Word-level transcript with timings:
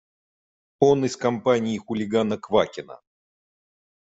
Он 0.79 1.05
из 1.05 1.15
компании 1.15 1.77
хулигана 1.77 2.35
Квакина. 2.39 3.01